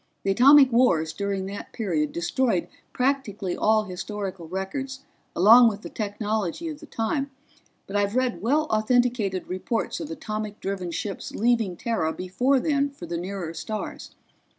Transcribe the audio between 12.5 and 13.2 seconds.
then for the